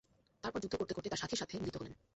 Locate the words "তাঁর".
1.09-1.21